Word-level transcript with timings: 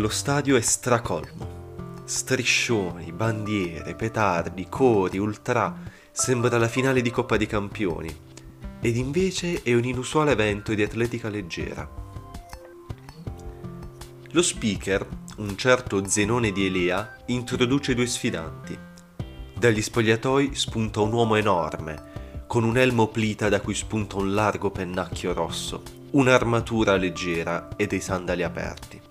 Lo 0.00 0.08
stadio 0.08 0.56
è 0.56 0.62
stracolmo. 0.62 1.98
Striscioni, 2.04 3.12
bandiere, 3.12 3.94
petardi, 3.94 4.66
cori, 4.66 5.18
ultra. 5.18 5.76
Sembra 6.10 6.56
la 6.56 6.68
finale 6.68 7.02
di 7.02 7.10
Coppa 7.10 7.36
dei 7.36 7.46
Campioni. 7.46 8.08
Ed 8.80 8.96
invece 8.96 9.62
è 9.62 9.74
un 9.74 9.84
inusuale 9.84 10.30
evento 10.30 10.72
di 10.72 10.82
atletica 10.82 11.28
leggera. 11.28 11.86
Lo 14.30 14.40
speaker, 14.40 15.06
un 15.36 15.54
certo 15.58 16.08
Zenone 16.08 16.50
di 16.50 16.64
Elea, 16.64 17.18
introduce 17.26 17.94
due 17.94 18.06
sfidanti. 18.06 18.78
Dagli 19.54 19.82
spogliatoi 19.82 20.54
spunta 20.54 21.00
un 21.00 21.12
uomo 21.12 21.34
enorme, 21.34 22.46
con 22.46 22.64
un 22.64 22.78
elmo 22.78 23.08
plita 23.08 23.50
da 23.50 23.60
cui 23.60 23.74
spunta 23.74 24.16
un 24.16 24.32
largo 24.32 24.70
pennacchio 24.70 25.34
rosso, 25.34 25.82
un'armatura 26.12 26.96
leggera 26.96 27.68
e 27.76 27.86
dei 27.86 28.00
sandali 28.00 28.42
aperti. 28.42 29.08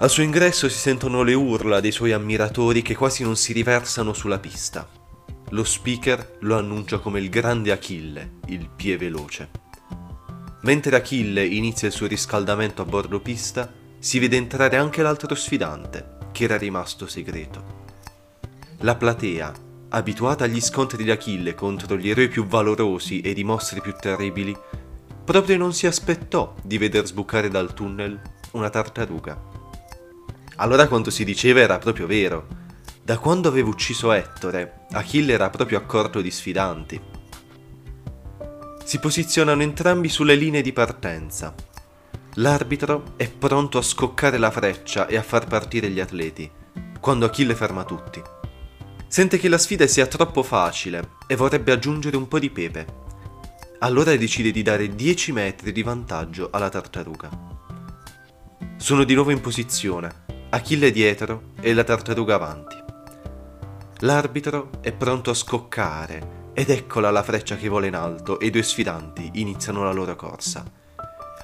Al 0.00 0.10
suo 0.10 0.22
ingresso 0.22 0.68
si 0.68 0.78
sentono 0.78 1.24
le 1.24 1.34
urla 1.34 1.80
dei 1.80 1.90
suoi 1.90 2.12
ammiratori 2.12 2.82
che 2.82 2.94
quasi 2.94 3.24
non 3.24 3.34
si 3.34 3.52
riversano 3.52 4.12
sulla 4.12 4.38
pista. 4.38 4.88
Lo 5.48 5.64
speaker 5.64 6.36
lo 6.42 6.56
annuncia 6.56 7.00
come 7.00 7.18
il 7.18 7.28
grande 7.28 7.72
Achille, 7.72 8.34
il 8.46 8.70
pie 8.70 8.96
veloce. 8.96 9.50
Mentre 10.62 10.94
Achille 10.94 11.44
inizia 11.44 11.88
il 11.88 11.94
suo 11.94 12.06
riscaldamento 12.06 12.80
a 12.80 12.84
bordo 12.84 13.18
pista, 13.18 13.72
si 13.98 14.20
vede 14.20 14.36
entrare 14.36 14.76
anche 14.76 15.02
l'altro 15.02 15.34
sfidante, 15.34 16.18
che 16.30 16.44
era 16.44 16.56
rimasto 16.56 17.08
segreto. 17.08 17.86
La 18.82 18.94
platea, 18.94 19.52
abituata 19.88 20.44
agli 20.44 20.60
scontri 20.60 21.02
di 21.02 21.10
Achille 21.10 21.54
contro 21.54 21.96
gli 21.96 22.08
eroi 22.08 22.28
più 22.28 22.46
valorosi 22.46 23.20
e 23.20 23.30
i 23.30 23.42
mostri 23.42 23.80
più 23.80 23.96
terribili, 23.98 24.56
proprio 25.24 25.56
non 25.56 25.72
si 25.72 25.88
aspettò 25.88 26.54
di 26.62 26.78
veder 26.78 27.04
sbucare 27.04 27.48
dal 27.48 27.74
tunnel 27.74 28.20
una 28.52 28.70
tartaruga. 28.70 29.57
Allora 30.60 30.88
quanto 30.88 31.10
si 31.10 31.24
diceva 31.24 31.60
era 31.60 31.78
proprio 31.78 32.06
vero. 32.06 32.46
Da 33.02 33.18
quando 33.18 33.48
avevo 33.48 33.70
ucciso 33.70 34.10
Ettore, 34.10 34.86
Achille 34.90 35.32
era 35.32 35.50
proprio 35.50 35.78
a 35.78 35.82
corto 35.82 36.20
di 36.20 36.30
sfidanti. 36.30 37.00
Si 38.84 38.98
posizionano 38.98 39.62
entrambi 39.62 40.08
sulle 40.08 40.34
linee 40.34 40.62
di 40.62 40.72
partenza. 40.72 41.54
L'arbitro 42.34 43.14
è 43.16 43.30
pronto 43.30 43.78
a 43.78 43.82
scoccare 43.82 44.36
la 44.36 44.50
freccia 44.50 45.06
e 45.06 45.16
a 45.16 45.22
far 45.22 45.46
partire 45.46 45.90
gli 45.90 46.00
atleti, 46.00 46.50
quando 46.98 47.26
Achille 47.26 47.54
ferma 47.54 47.84
tutti. 47.84 48.20
Sente 49.06 49.38
che 49.38 49.48
la 49.48 49.58
sfida 49.58 49.86
sia 49.86 50.06
troppo 50.06 50.42
facile 50.42 51.10
e 51.28 51.36
vorrebbe 51.36 51.70
aggiungere 51.70 52.16
un 52.16 52.26
po' 52.26 52.40
di 52.40 52.50
pepe. 52.50 52.86
Allora 53.78 54.14
decide 54.16 54.50
di 54.50 54.62
dare 54.62 54.92
10 54.92 55.32
metri 55.32 55.70
di 55.70 55.84
vantaggio 55.84 56.48
alla 56.50 56.68
tartaruga. 56.68 57.30
Sono 58.76 59.04
di 59.04 59.14
nuovo 59.14 59.30
in 59.30 59.40
posizione 59.40 60.26
Achille 60.50 60.90
dietro 60.90 61.50
e 61.60 61.74
la 61.74 61.84
tartaruga 61.84 62.36
avanti. 62.36 62.76
L'arbitro 63.98 64.70
è 64.80 64.92
pronto 64.92 65.28
a 65.28 65.34
scoccare 65.34 66.36
ed 66.54 66.70
eccola 66.70 67.10
la 67.10 67.22
freccia 67.22 67.56
che 67.56 67.68
vola 67.68 67.84
in 67.84 67.94
alto 67.94 68.40
e 68.40 68.46
i 68.46 68.50
due 68.50 68.62
sfidanti 68.62 69.30
iniziano 69.34 69.84
la 69.84 69.92
loro 69.92 70.16
corsa. 70.16 70.64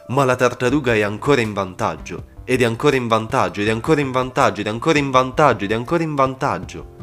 Ma 0.09 0.25
la 0.25 0.37
tartaruga 0.37 0.95
è 0.95 1.03
ancora 1.03 1.43
in 1.43 1.53
vantaggio, 1.53 2.29
ed 2.45 2.63
è 2.63 2.65
ancora 2.65 2.97
in 2.97 3.07
vantaggio, 3.07 3.61
ed 3.61 3.69
è 3.69 3.71
ancora 3.73 4.01
in 4.01 4.11
vantaggio, 4.11 4.61
ed 4.63 4.67
è 4.69 4.71
ancora 4.71 4.99
in 4.99 5.11
vantaggio, 5.11 5.65
ed 5.65 5.71
è 5.73 5.75
ancora 5.75 6.03
in 6.03 6.15
vantaggio. 6.15 6.97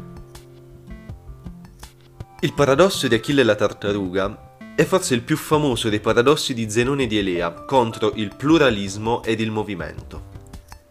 Il 2.40 2.52
paradosso 2.52 3.06
di 3.06 3.14
Achille 3.14 3.42
e 3.42 3.44
la 3.44 3.54
tartaruga 3.54 4.56
è 4.74 4.82
forse 4.82 5.14
il 5.14 5.22
più 5.22 5.36
famoso 5.36 5.88
dei 5.88 6.00
paradossi 6.00 6.52
di 6.52 6.68
Zenone 6.68 7.06
di 7.06 7.18
Elea 7.18 7.52
contro 7.52 8.10
il 8.16 8.34
pluralismo 8.36 9.22
ed 9.22 9.38
il 9.38 9.52
movimento. 9.52 10.31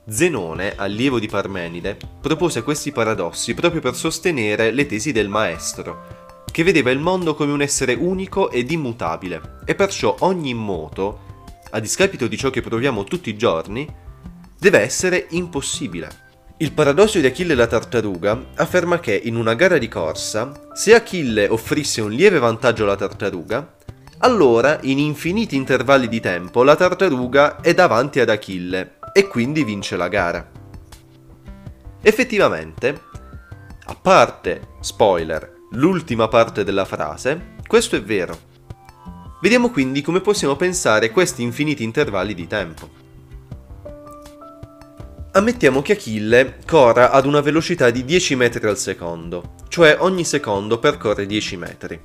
Zenone, 0.09 0.73
allievo 0.75 1.19
di 1.19 1.27
Parmenide, 1.27 1.95
propose 2.19 2.63
questi 2.63 2.91
paradossi 2.91 3.53
proprio 3.53 3.81
per 3.81 3.95
sostenere 3.95 4.71
le 4.71 4.87
tesi 4.87 5.11
del 5.11 5.29
maestro, 5.29 6.43
che 6.51 6.63
vedeva 6.63 6.89
il 6.89 6.97
mondo 6.97 7.35
come 7.35 7.51
un 7.51 7.61
essere 7.61 7.93
unico 7.93 8.49
ed 8.49 8.71
immutabile, 8.71 9.59
e 9.63 9.75
perciò 9.75 10.15
ogni 10.21 10.55
moto, 10.55 11.19
a 11.69 11.79
discapito 11.79 12.27
di 12.27 12.35
ciò 12.35 12.49
che 12.49 12.61
proviamo 12.61 13.03
tutti 13.03 13.29
i 13.29 13.37
giorni, 13.37 13.87
deve 14.57 14.79
essere 14.79 15.27
impossibile. 15.29 16.29
Il 16.57 16.73
paradosso 16.73 17.19
di 17.19 17.27
Achille 17.27 17.53
e 17.53 17.55
la 17.55 17.67
tartaruga 17.67 18.47
afferma 18.55 18.99
che 18.99 19.19
in 19.23 19.35
una 19.35 19.53
gara 19.53 19.77
di 19.77 19.87
corsa, 19.87 20.51
se 20.73 20.95
Achille 20.95 21.47
offrisse 21.47 22.01
un 22.01 22.11
lieve 22.11 22.39
vantaggio 22.39 22.83
alla 22.83 22.95
tartaruga, 22.95 23.75
allora 24.23 24.79
in 24.81 24.97
infiniti 24.97 25.55
intervalli 25.55 26.07
di 26.07 26.19
tempo 26.19 26.63
la 26.63 26.75
tartaruga 26.75 27.61
è 27.61 27.73
davanti 27.73 28.19
ad 28.19 28.29
Achille 28.29 28.99
e 29.13 29.27
quindi 29.27 29.63
vince 29.63 29.95
la 29.95 30.07
gara. 30.07 30.49
Effettivamente, 32.01 33.01
a 33.85 33.95
parte, 33.95 34.69
spoiler, 34.79 35.53
l'ultima 35.71 36.27
parte 36.27 36.63
della 36.63 36.85
frase, 36.85 37.55
questo 37.67 37.95
è 37.95 38.01
vero. 38.01 38.49
Vediamo 39.41 39.69
quindi 39.69 40.01
come 40.01 40.21
possiamo 40.21 40.55
pensare 40.55 41.11
questi 41.11 41.41
infiniti 41.41 41.83
intervalli 41.83 42.33
di 42.33 42.47
tempo. 42.47 42.89
Ammettiamo 45.33 45.81
che 45.81 45.93
Achille 45.93 46.57
corra 46.65 47.11
ad 47.11 47.25
una 47.25 47.39
velocità 47.39 47.89
di 47.89 48.03
10 48.03 48.35
metri 48.35 48.67
al 48.67 48.77
secondo, 48.77 49.55
cioè 49.69 49.95
ogni 49.99 50.25
secondo 50.25 50.77
percorre 50.77 51.25
10 51.25 51.57
metri, 51.57 51.99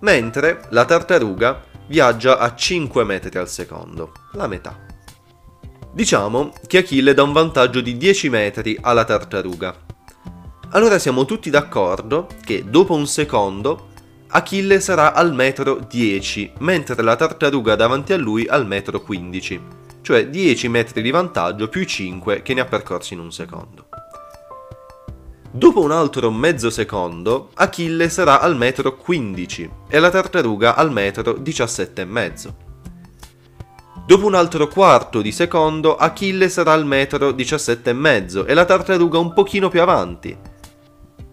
mentre 0.00 0.62
la 0.70 0.84
tartaruga 0.86 1.62
viaggia 1.88 2.38
a 2.38 2.54
5 2.54 3.04
metri 3.04 3.38
al 3.38 3.48
secondo, 3.48 4.12
la 4.32 4.46
metà. 4.46 4.89
Diciamo 5.92 6.52
che 6.68 6.78
Achille 6.78 7.14
dà 7.14 7.24
un 7.24 7.32
vantaggio 7.32 7.80
di 7.80 7.96
10 7.96 8.28
metri 8.28 8.78
alla 8.80 9.04
tartaruga. 9.04 9.74
Allora 10.70 11.00
siamo 11.00 11.24
tutti 11.24 11.50
d'accordo 11.50 12.28
che 12.44 12.64
dopo 12.64 12.94
un 12.94 13.08
secondo 13.08 13.88
Achille 14.28 14.78
sarà 14.78 15.12
al 15.12 15.34
metro 15.34 15.84
10, 15.88 16.52
mentre 16.58 17.02
la 17.02 17.16
tartaruga 17.16 17.74
davanti 17.74 18.12
a 18.12 18.16
lui 18.16 18.46
al 18.46 18.64
metro 18.64 19.00
15, 19.00 19.60
cioè 20.02 20.28
10 20.28 20.68
metri 20.68 21.02
di 21.02 21.10
vantaggio 21.10 21.68
più 21.68 21.82
5 21.82 22.42
che 22.42 22.54
ne 22.54 22.60
ha 22.60 22.66
percorsi 22.66 23.14
in 23.14 23.20
un 23.20 23.32
secondo. 23.32 23.88
Dopo 25.50 25.80
un 25.80 25.90
altro 25.90 26.30
mezzo 26.30 26.70
secondo, 26.70 27.50
Achille 27.54 28.08
sarà 28.08 28.40
al 28.40 28.56
metro 28.56 28.96
15 28.96 29.70
e 29.88 29.98
la 29.98 30.10
tartaruga 30.10 30.76
al 30.76 30.92
metro 30.92 31.32
17 31.32 32.00
e 32.00 32.04
mezzo. 32.04 32.69
Dopo 34.10 34.26
un 34.26 34.34
altro 34.34 34.66
quarto 34.66 35.22
di 35.22 35.30
secondo, 35.30 35.94
Achille 35.94 36.48
sarà 36.48 36.72
al 36.72 36.84
metro 36.84 37.28
17,5 37.28 38.44
e 38.44 38.54
la 38.54 38.64
tartaruga 38.64 39.18
un 39.18 39.32
pochino 39.32 39.68
più 39.68 39.80
avanti. 39.80 40.36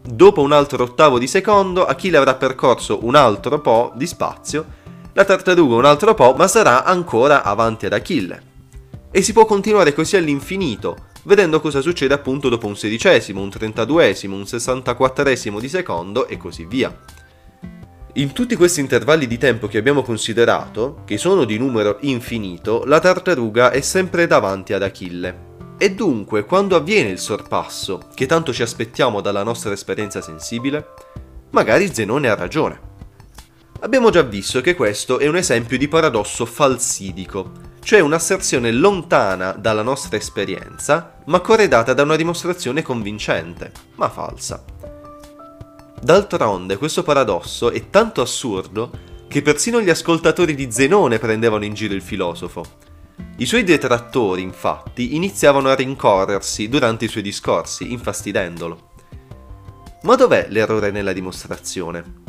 Dopo 0.07 0.41
un 0.43 0.51
altro 0.51 0.83
ottavo 0.83 1.17
di 1.17 1.25
secondo, 1.25 1.87
Achille 1.87 2.17
avrà 2.17 2.35
percorso 2.35 3.03
un 3.03 3.15
altro 3.15 3.61
po' 3.61 3.93
di 3.95 4.05
spazio, 4.05 4.63
la 5.13 5.25
tartaruga 5.25 5.73
un 5.73 5.85
altro 5.85 6.13
po', 6.13 6.35
ma 6.37 6.47
sarà 6.47 6.83
ancora 6.83 7.41
avanti 7.41 7.87
ad 7.87 7.93
Achille. 7.93 8.41
E 9.09 9.23
si 9.23 9.33
può 9.33 9.45
continuare 9.45 9.95
così 9.95 10.15
all'infinito, 10.15 11.07
vedendo 11.23 11.59
cosa 11.59 11.81
succede 11.81 12.13
appunto 12.13 12.47
dopo 12.47 12.67
un 12.67 12.77
sedicesimo, 12.77 13.41
un 13.41 13.49
trentaduesimo, 13.49 14.35
un 14.35 14.45
sessantaquattresimo 14.45 15.59
di 15.59 15.67
secondo 15.67 16.27
e 16.27 16.37
così 16.37 16.65
via. 16.65 16.95
In 18.17 18.33
tutti 18.33 18.55
questi 18.55 18.79
intervalli 18.79 19.27
di 19.27 19.37
tempo 19.37 19.67
che 19.67 19.77
abbiamo 19.77 20.01
considerato, 20.01 21.03
che 21.05 21.19
sono 21.19 21.43
di 21.43 21.59
numero 21.59 21.97
infinito, 22.01 22.81
la 22.85 22.99
tartaruga 22.99 23.69
è 23.69 23.79
sempre 23.81 24.25
davanti 24.25 24.73
ad 24.73 24.81
Achille. 24.81 25.45
E 25.77 25.93
dunque, 25.93 26.43
quando 26.43 26.75
avviene 26.75 27.11
il 27.11 27.19
sorpasso, 27.19 28.07
che 28.15 28.25
tanto 28.25 28.51
ci 28.51 28.63
aspettiamo 28.63 29.21
dalla 29.21 29.43
nostra 29.43 29.71
esperienza 29.71 30.19
sensibile, 30.19 30.93
magari 31.51 31.93
Zenone 31.93 32.27
ha 32.27 32.33
ragione. 32.33 32.79
Abbiamo 33.81 34.09
già 34.09 34.23
visto 34.23 34.61
che 34.61 34.73
questo 34.73 35.19
è 35.19 35.27
un 35.27 35.37
esempio 35.37 35.77
di 35.77 35.87
paradosso 35.87 36.47
falsidico, 36.47 37.51
cioè 37.83 37.99
un'asserzione 37.99 38.71
lontana 38.71 39.51
dalla 39.51 39.83
nostra 39.83 40.17
esperienza, 40.17 41.19
ma 41.25 41.39
corredata 41.39 41.93
da 41.93 42.01
una 42.01 42.15
dimostrazione 42.15 42.81
convincente, 42.81 43.71
ma 43.93 44.09
falsa. 44.09 44.63
D'altronde 46.01 46.77
questo 46.77 47.01
paradosso 47.03 47.71
è 47.71 47.89
tanto 47.89 48.21
assurdo 48.21 48.91
che 49.27 49.41
persino 49.41 49.81
gli 49.81 49.89
ascoltatori 49.89 50.55
di 50.55 50.71
Zenone 50.71 51.17
prendevano 51.17 51.65
in 51.65 51.73
giro 51.73 51.93
il 51.93 52.01
filosofo. 52.01 52.63
I 53.37 53.45
suoi 53.45 53.63
detrattori, 53.63 54.41
infatti, 54.41 55.15
iniziavano 55.15 55.69
a 55.69 55.75
rincorrersi 55.75 56.69
durante 56.69 57.05
i 57.05 57.07
suoi 57.07 57.23
discorsi, 57.23 57.91
infastidendolo. 57.91 58.89
Ma 60.03 60.15
dov'è 60.15 60.47
l'errore 60.49 60.91
nella 60.91 61.13
dimostrazione? 61.13 62.25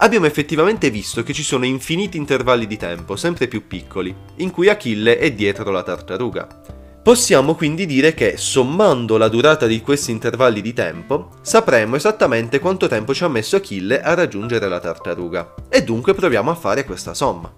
Abbiamo 0.00 0.26
effettivamente 0.26 0.90
visto 0.90 1.22
che 1.22 1.32
ci 1.32 1.42
sono 1.42 1.64
infiniti 1.64 2.16
intervalli 2.16 2.66
di 2.66 2.76
tempo, 2.76 3.16
sempre 3.16 3.48
più 3.48 3.66
piccoli, 3.66 4.14
in 4.36 4.50
cui 4.50 4.68
Achille 4.68 5.18
è 5.18 5.32
dietro 5.32 5.70
la 5.70 5.82
tartaruga. 5.82 6.60
Possiamo 7.02 7.54
quindi 7.54 7.86
dire 7.86 8.12
che, 8.12 8.36
sommando 8.36 9.16
la 9.16 9.28
durata 9.28 9.66
di 9.66 9.80
questi 9.80 10.10
intervalli 10.10 10.60
di 10.60 10.74
tempo, 10.74 11.30
sapremo 11.40 11.96
esattamente 11.96 12.58
quanto 12.58 12.86
tempo 12.86 13.14
ci 13.14 13.24
ha 13.24 13.28
messo 13.28 13.56
Achille 13.56 14.02
a 14.02 14.12
raggiungere 14.12 14.68
la 14.68 14.78
tartaruga, 14.78 15.54
e 15.70 15.82
dunque 15.84 16.12
proviamo 16.12 16.50
a 16.50 16.54
fare 16.54 16.84
questa 16.84 17.14
somma. 17.14 17.50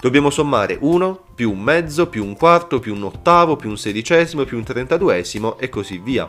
Dobbiamo 0.00 0.30
sommare 0.30 0.78
1 0.80 1.24
più 1.34 1.52
un 1.52 1.60
mezzo 1.60 2.08
più 2.08 2.24
un 2.24 2.34
quarto 2.34 2.80
più 2.80 2.94
un 2.94 3.04
ottavo 3.04 3.56
più 3.56 3.68
un 3.68 3.76
sedicesimo 3.76 4.44
più 4.44 4.56
un 4.56 4.64
trentaduesimo 4.64 5.58
e 5.58 5.68
così 5.68 5.98
via. 5.98 6.28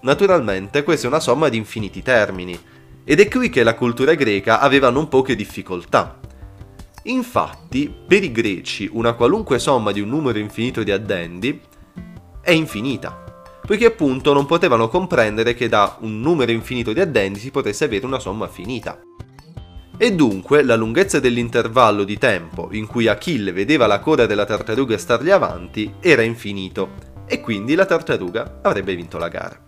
Naturalmente 0.00 0.82
questa 0.82 1.06
è 1.06 1.10
una 1.10 1.20
somma 1.20 1.48
di 1.50 1.56
infiniti 1.56 2.02
termini, 2.02 2.58
ed 3.04 3.20
è 3.20 3.28
qui 3.28 3.50
che 3.50 3.62
la 3.62 3.74
cultura 3.74 4.14
greca 4.14 4.60
aveva 4.60 4.88
non 4.88 5.08
poche 5.08 5.36
difficoltà. 5.36 6.18
Infatti, 7.04 7.92
per 8.06 8.24
i 8.24 8.32
greci 8.32 8.88
una 8.92 9.12
qualunque 9.12 9.58
somma 9.58 9.92
di 9.92 10.00
un 10.00 10.08
numero 10.08 10.38
infinito 10.38 10.82
di 10.82 10.90
addendi 10.90 11.60
è 12.40 12.50
infinita, 12.50 13.24
poiché 13.66 13.86
appunto 13.86 14.32
non 14.32 14.46
potevano 14.46 14.88
comprendere 14.88 15.54
che 15.54 15.68
da 15.68 15.98
un 16.00 16.20
numero 16.20 16.50
infinito 16.50 16.92
di 16.92 17.00
addendi 17.00 17.38
si 17.38 17.50
potesse 17.50 17.84
avere 17.84 18.06
una 18.06 18.18
somma 18.18 18.48
finita. 18.48 19.00
E 19.96 20.14
dunque 20.14 20.62
la 20.62 20.76
lunghezza 20.76 21.20
dell'intervallo 21.20 22.04
di 22.04 22.18
tempo 22.18 22.68
in 22.72 22.86
cui 22.86 23.06
Achille 23.06 23.52
vedeva 23.52 23.86
la 23.86 24.00
coda 24.00 24.26
della 24.26 24.46
tartaruga 24.46 24.96
stargli 24.96 25.30
avanti 25.30 25.94
era 26.00 26.22
infinito, 26.22 27.12
e 27.26 27.40
quindi 27.40 27.74
la 27.74 27.86
tartaruga 27.86 28.60
avrebbe 28.62 28.94
vinto 28.94 29.18
la 29.18 29.28
gara. 29.28 29.58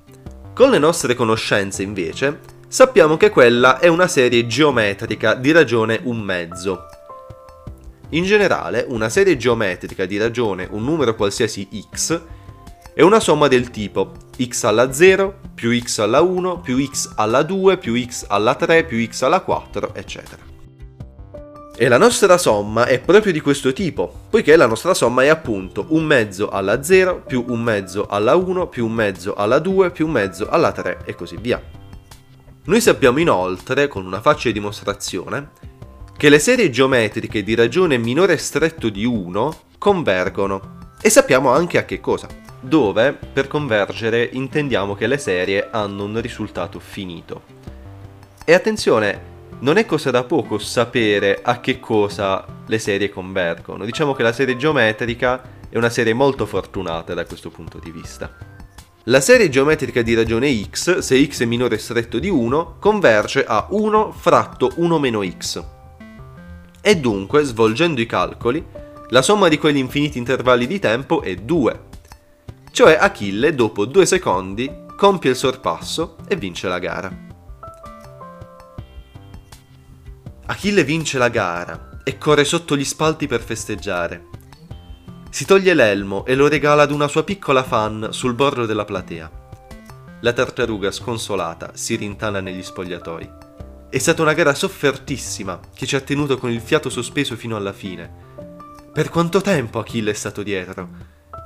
Con 0.55 0.71
le 0.71 0.79
nostre 0.79 1.15
conoscenze, 1.15 1.83
invece, 1.83 2.41
sappiamo 2.67 3.19
che 3.19 3.29
quella 3.29 3.79
è 3.79 3.89
una 3.89 4.09
serie 4.09 4.47
geometrica 4.47 5.35
di 5.35 5.53
ragione 5.53 6.01
un 6.05 6.19
mezzo. 6.19 6.87
In 8.11 8.23
generale, 8.23 8.85
una 8.89 9.09
serie 9.09 9.37
geometrica 9.37 10.07
di 10.07 10.17
ragione 10.17 10.69
un 10.71 10.85
numero 10.85 11.17
qualsiasi 11.17 11.69
x 11.93 12.21
è 12.95 13.03
una 13.03 13.19
somma 13.19 13.49
del 13.49 13.71
tipo 13.71 14.13
x 14.41 14.63
alla 14.63 14.93
0 14.93 15.41
più 15.55 15.77
x 15.77 15.99
alla 15.99 16.21
1 16.21 16.61
più 16.61 16.79
x 16.87 17.13
alla 17.17 17.43
2 17.43 17.79
più 17.79 18.01
x 18.01 18.25
alla 18.29 18.55
3 18.55 18.85
più 18.85 19.05
x 19.05 19.23
alla 19.23 19.41
4, 19.41 19.95
eccetera. 19.95 20.45
E 21.77 21.89
la 21.89 21.99
nostra 21.99 22.39
somma 22.39 22.87
è 22.87 23.01
proprio 23.01 23.33
di 23.33 23.41
questo 23.41 23.73
tipo, 23.73 24.21
poiché 24.31 24.55
la 24.55 24.67
nostra 24.67 24.95
somma 24.95 25.25
è 25.25 25.29
appunto 25.29 25.87
un 25.89 26.05
mezzo 26.05 26.49
alla 26.49 26.85
0 26.85 27.23
più 27.27 27.45
un 27.49 27.61
mezzo 27.61 28.07
alla 28.07 28.37
1 28.37 28.69
più 28.69 28.87
un 28.87 28.93
mezzo 28.93 29.35
alla 29.35 29.59
2 29.59 29.91
più 29.91 30.07
un 30.07 30.13
mezzo 30.13 30.49
alla 30.49 30.71
3 30.71 31.01
e 31.05 31.15
così 31.17 31.37
via. 31.39 31.61
Noi 32.65 32.81
sappiamo 32.81 33.19
inoltre, 33.19 33.89
con 33.89 34.07
una 34.07 34.21
facile 34.21 34.55
dimostrazione, 34.55 35.51
che 36.17 36.29
le 36.31 36.39
serie 36.39 36.71
geometriche 36.71 37.43
di 37.43 37.55
ragione 37.55 37.99
minore 37.99 38.39
stretto 38.39 38.89
di 38.89 39.05
1 39.05 39.61
convergono 39.79 40.95
e 41.01 41.11
sappiamo 41.11 41.51
anche 41.51 41.77
a 41.77 41.85
che 41.85 42.01
cosa 42.01 42.27
dove 42.67 43.13
per 43.13 43.47
convergere 43.47 44.29
intendiamo 44.33 44.95
che 44.95 45.07
le 45.07 45.19
serie 45.19 45.69
hanno 45.71 46.05
un 46.05 46.21
risultato 46.21 46.81
finito. 46.81 47.43
E 48.45 48.55
attenzione, 48.55 49.35
non 49.61 49.77
è 49.77 49.87
cosa 49.87 50.11
da 50.11 50.25
poco 50.25 50.59
sapere 50.59 51.41
a 51.43 51.61
che 51.61 51.79
cosa 51.79 52.45
le 52.67 52.79
serie 52.79 53.09
convergono. 53.09 53.85
Diciamo 53.85 54.13
che 54.15 54.23
la 54.23 54.33
serie 54.33 54.57
geometrica 54.57 55.43
è 55.69 55.77
una 55.77 55.91
serie 55.91 56.15
molto 56.15 56.47
fortunata 56.47 57.15
da 57.15 57.25
questo 57.25 57.51
punto 57.51 57.79
di 57.79 57.91
vista. 57.91 58.35
La 59.05 59.21
serie 59.21 59.49
geometrica 59.49 60.03
di 60.03 60.15
ragione 60.15 60.53
x, 60.65 60.99
se 60.99 61.25
x 61.25 61.43
è 61.43 61.45
minore 61.45 61.79
stretto 61.79 62.19
di 62.19 62.29
1, 62.29 62.79
converge 62.81 63.45
a 63.45 63.67
1 63.71 64.13
fratto 64.13 64.73
1 64.77 64.99
meno 64.99 65.23
x. 65.25 65.76
E 66.87 66.97
dunque, 66.99 67.43
svolgendo 67.43 68.01
i 68.01 68.07
calcoli, 68.07 68.65
la 69.09 69.21
somma 69.21 69.49
di 69.49 69.59
quegli 69.59 69.79
infiniti 69.79 70.19
intervalli 70.19 70.69
di 70.69 70.79
tempo 70.79 71.21
è 71.21 71.35
2, 71.35 71.81
cioè 72.71 72.97
Achille, 73.01 73.57
dopo 73.57 73.87
due 73.87 74.07
secondi, 74.07 74.71
compie 74.97 75.31
il 75.31 75.37
sorpasso 75.37 76.15
e 76.29 76.37
vince 76.37 76.69
la 76.69 76.79
gara. 76.79 77.11
Achille 80.47 80.85
vince 80.85 81.19
la 81.19 81.29
gara 81.29 81.99
e 82.05 82.19
corre 82.19 82.45
sotto 82.45 82.77
gli 82.77 82.85
spalti 82.85 83.27
per 83.27 83.41
festeggiare. 83.41 84.27
Si 85.29 85.45
toglie 85.45 85.75
l'elmo 85.75 86.25
e 86.25 86.37
lo 86.37 86.47
regala 86.47 86.83
ad 86.83 86.93
una 86.93 87.09
sua 87.09 87.25
piccola 87.25 87.65
fan 87.65 88.09
sul 88.11 88.35
bordo 88.35 88.65
della 88.65 88.85
platea. 88.85 89.29
La 90.21 90.33
tartaruga, 90.33 90.93
sconsolata, 90.93 91.73
si 91.75 91.97
rintana 91.97 92.39
negli 92.39 92.63
spogliatoi. 92.63 93.46
È 93.97 93.99
stata 93.99 94.21
una 94.21 94.35
gara 94.35 94.53
soffertissima 94.53 95.59
che 95.75 95.87
ci 95.87 95.97
ha 95.97 96.03
tenuto 96.03 96.37
con 96.37 96.51
il 96.51 96.61
fiato 96.61 96.91
sospeso 96.91 97.35
fino 97.35 97.57
alla 97.57 97.73
fine. 97.73 98.13
Per 98.93 99.09
quanto 99.09 99.41
tempo 99.41 99.79
Achille 99.79 100.11
è 100.11 100.15
stato 100.15 100.43
dietro? 100.43 100.87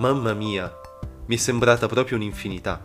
Mamma 0.00 0.34
mia, 0.34 0.68
mi 1.26 1.36
è 1.36 1.38
sembrata 1.38 1.86
proprio 1.86 2.16
un'infinità. 2.16 2.82